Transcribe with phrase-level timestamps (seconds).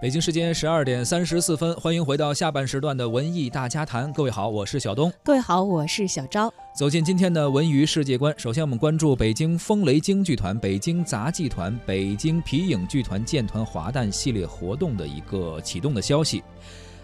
[0.00, 4.12] 北京时间十二点三十四分，欢迎回到下半时段的文艺大家谈。
[4.12, 5.12] 各位好，我是小东。
[5.24, 6.54] 各位好，我是小昭。
[6.72, 16.44] 走进今天的文娱世界观，首先我们关注北京风雷京剧团、北京杂技团、北京皮影剧团建团华诞系列活动的一个启动的消息。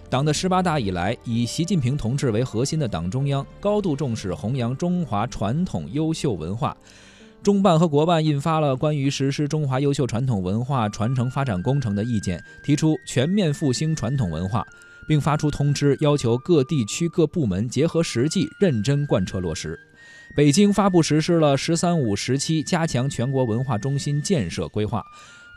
[0.08, 6.76] 党的十八大以来，以习近平同志为核心的党中央高度重视弘扬中华传统优秀文化。
[7.44, 14.64] 中办和国办印发了关于实施中华优秀传统文化传承发展工程的意见，提出全面复兴传统文化，
[15.06, 19.78] 并发出通知，要求各地区各部门结合实际，认真贯彻落实。
[20.34, 25.04] 北京发布实施了“十三五”时期加强全国文化中心建设规划，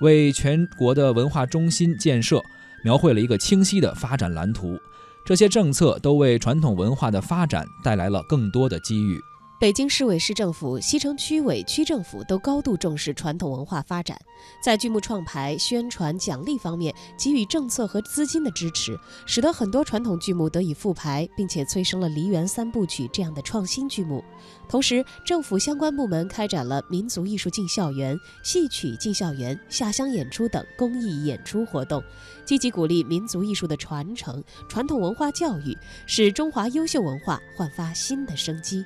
[0.02, 2.44] 为全国的文化中心建设
[2.84, 4.78] 描绘了一个清晰的发展蓝图。
[5.26, 9.18] 这些政策都为传统文化的发展带来了更多的机遇。
[9.60, 14.16] 北京市委市政府、西城区委区政府都高度重视传统文化发展，
[14.62, 24.24] 在剧目创排、宣传、奖励方面给予政策和资金的支持，使得很多传统剧目得以复排，并且催生了梨园三部曲这样的创新剧目。
[24.70, 32.04] 同时，政府相关部门开展了民族艺术进校园、戏曲进校园、下乡演出等公益演出活动，
[32.46, 38.86] 积极鼓励民族艺术的传承、传统文化教育，使中华优秀文化焕发新的生机。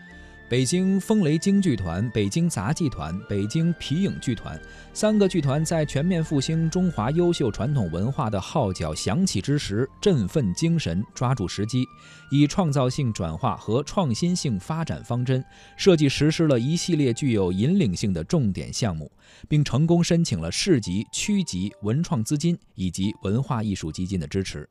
[0.51, 4.59] 北京风雷京剧团、北京杂技团、北京皮影剧团
[4.91, 11.87] 三个剧团在全面复兴中华优秀传统文化的号角响起之时，振奋精神，抓住时机，
[12.29, 15.41] 以创造性转化和创新性发展方针，
[15.77, 19.09] 设计实施了一系列具有引领性的重点项目，
[19.47, 24.69] 并成功申请了市级、区级文创资金以及文化艺术基金的支持。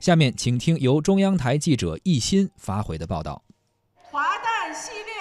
[0.00, 3.42] 下面，请听由中央台记者易欣发回的报道。
[3.94, 5.17] 华诞系列。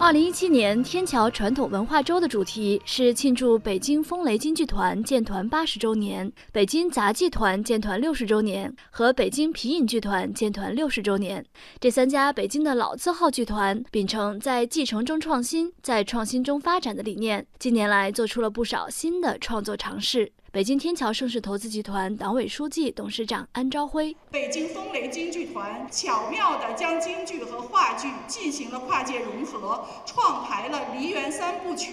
[0.00, 11.44] 二零一七年天桥传统文化周的主题是庆祝北京风雷京剧团建团八十周年、北京杂技团建团六十周年和北京皮影剧团建团六十周年。
[11.78, 20.32] 这三家北京的老字号剧团秉承在继承中创新、在创新中发展的理念，近年来做出了不少新的创作尝试。
[20.52, 31.92] 北京天桥盛世投资集团党委书记、董事长安朝辉：北京风雷京剧团巧妙地将京剧和话剧进行了跨界融合，创排了梨园三部曲。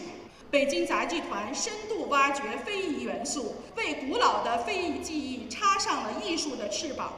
[0.50, 7.13] 北京杂技团深度挖掘非遗元素，为古老的非遗技艺插上了艺术的翅膀。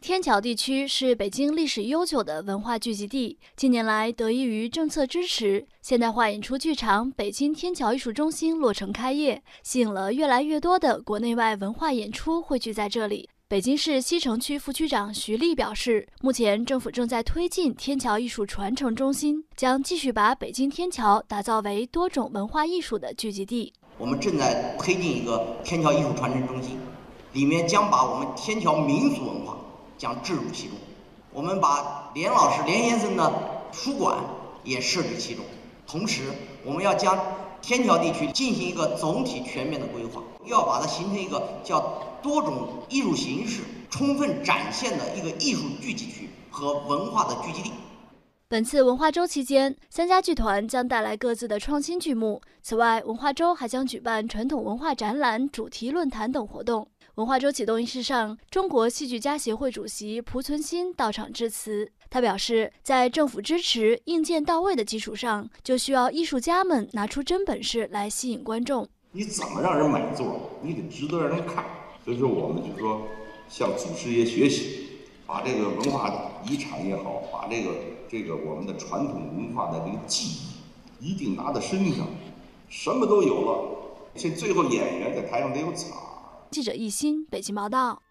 [0.00, 13.28] 天桥地区是北京历史悠久的文化聚集地，近年来得益于政策支持，现代化演出剧场北京天桥艺术中心落成开业，吸引了越来越多的国内外文化演出汇聚在这里。
[13.48, 23.72] 北京市西城区副区长徐丽表示，目前政府正在推进天桥艺术传承中心，将继续把北京天桥打造为多种文化艺术的聚集地。
[23.98, 26.78] 我们正在推进一个天桥艺术传承中心，
[27.32, 29.57] 里面将把我们天桥民俗文化。
[29.98, 30.78] 将置入其中，
[31.32, 33.32] 我们把连老师、连先生的
[33.72, 34.16] 书馆
[34.64, 35.44] 也设置其中。
[35.86, 36.22] 同时，
[36.64, 37.18] 我们要将
[37.60, 47.72] 天桥地区进行一个总体全面的规划，要把它形成一个叫多种艺术形式充分展现的一个艺术聚集区和文化的聚集地。
[48.50, 52.40] 本次文化周期间，三家剧团将带来各自的创新剧目。
[52.62, 56.88] 此外，文化周还将举办传统文化展览、主题论坛等活动。
[57.18, 61.90] 文化周启动仪式上，中国戏剧家协会主席蒲存昕到场致辞。
[62.08, 68.86] 他表示，在政府支持、硬件到位的基础上，就需要艺术家们拿出真本事来吸引观众。
[69.10, 70.48] 你怎么让人买座？
[70.62, 71.64] 你得值得让人看。
[72.04, 73.02] 所以说，我们就说
[73.48, 74.86] 向祖师爷学习，
[75.26, 77.72] 把这个文化遗产也好，把这个
[78.08, 80.24] 这个我们的传统文化的这个技
[81.00, 82.06] 艺一定拿在身上，
[82.68, 84.12] 什么都有了。
[84.14, 85.88] 这最后演员在台上得有彩。
[86.50, 88.02] 记者易鑫，北京报道。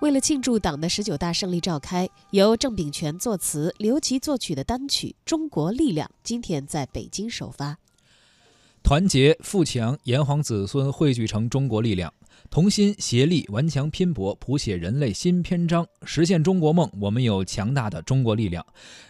[0.00, 7.78] 为了庆祝党的十九大胜利召开，由郑秉权作词、刘琦作曲的单曲《中国力量》今天在北京首发。
[8.82, 12.12] 团结富强，炎黄子孙汇聚成中国力量。
[12.50, 16.88] 同心协力，顽强拼搏，谱写人类新篇章，实现中国梦。
[17.00, 18.64] 我们有强大的中国力量。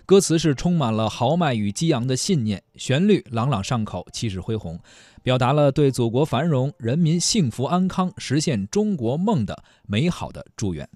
[0.06, 4.78] 歌词是充满了豪迈与激昂的信念，旋律朗朗上口，气势恢宏，
[5.22, 10.88] 表达了对祖国繁荣、人民幸福安康、实现中国梦的美好的祝愿。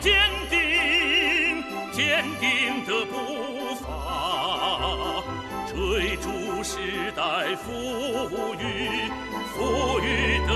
[0.00, 0.14] 坚
[0.48, 0.58] 定
[1.92, 3.86] 坚定的步伐，
[5.66, 7.22] 追逐时代
[7.56, 7.66] 赋
[8.60, 8.62] 予
[9.54, 10.06] 赋予
[10.46, 10.50] 的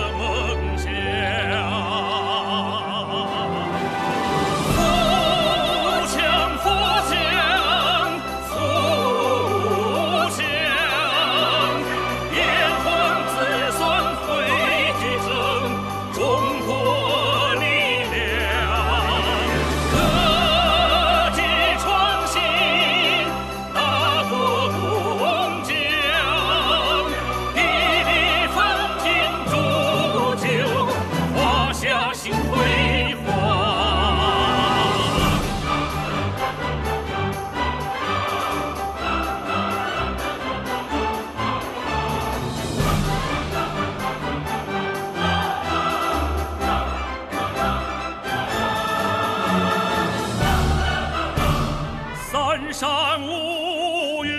[52.52, 54.34] 万山五岳，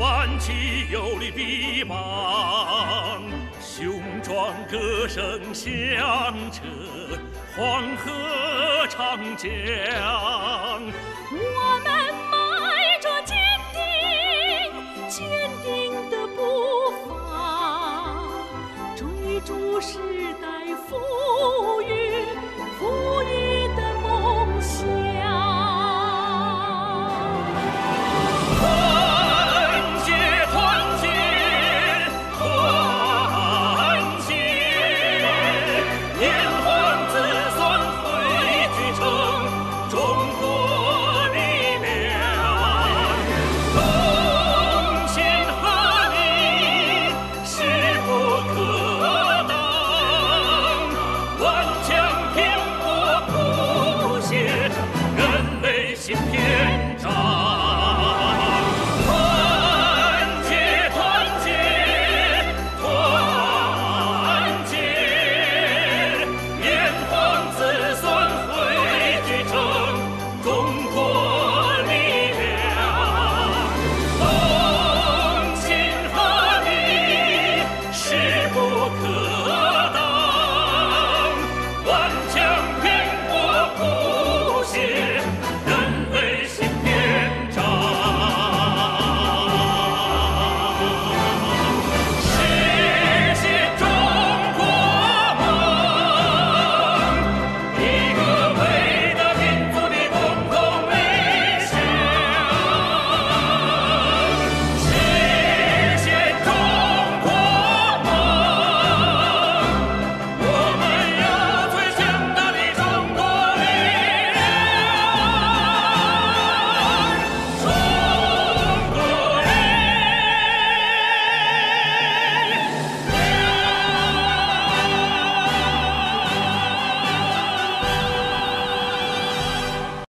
[0.00, 3.22] 万骑有力臂膀，
[3.60, 5.70] 雄壮歌声响
[6.50, 6.62] 彻
[7.56, 9.48] 黄河长江。
[11.30, 11.93] 我们。